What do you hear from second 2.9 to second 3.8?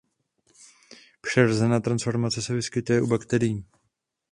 u bakterií.